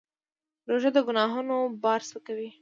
روژه 0.69 0.89
د 0.95 0.97
ګناهونو 1.07 1.55
بار 1.83 1.99
سپکوي. 2.09 2.49